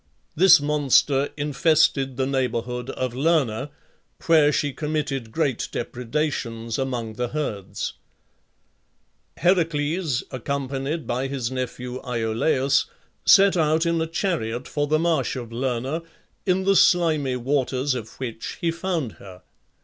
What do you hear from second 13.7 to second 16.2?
in a chariot for the marsh of Lerna,